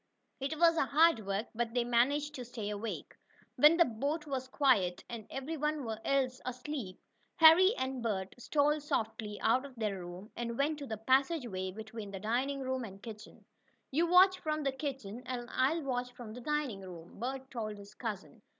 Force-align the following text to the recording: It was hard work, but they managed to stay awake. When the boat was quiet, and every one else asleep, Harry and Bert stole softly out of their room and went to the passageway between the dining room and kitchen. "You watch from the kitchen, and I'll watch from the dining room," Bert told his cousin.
It 0.39 0.57
was 0.57 0.79
hard 0.79 1.27
work, 1.27 1.49
but 1.53 1.75
they 1.75 1.83
managed 1.83 2.33
to 2.33 2.43
stay 2.43 2.71
awake. 2.71 3.13
When 3.55 3.77
the 3.77 3.85
boat 3.85 4.25
was 4.25 4.47
quiet, 4.47 5.03
and 5.07 5.27
every 5.29 5.57
one 5.57 5.87
else 6.03 6.41
asleep, 6.43 6.99
Harry 7.35 7.75
and 7.77 8.01
Bert 8.01 8.33
stole 8.39 8.79
softly 8.79 9.39
out 9.41 9.63
of 9.63 9.75
their 9.75 9.99
room 10.03 10.31
and 10.35 10.57
went 10.57 10.79
to 10.79 10.87
the 10.87 10.97
passageway 10.97 11.69
between 11.69 12.09
the 12.09 12.19
dining 12.19 12.61
room 12.61 12.83
and 12.83 13.03
kitchen. 13.03 13.45
"You 13.91 14.07
watch 14.07 14.39
from 14.39 14.63
the 14.63 14.71
kitchen, 14.71 15.21
and 15.27 15.47
I'll 15.51 15.83
watch 15.83 16.11
from 16.13 16.33
the 16.33 16.41
dining 16.41 16.81
room," 16.81 17.19
Bert 17.19 17.51
told 17.51 17.77
his 17.77 17.93
cousin. 17.93 18.41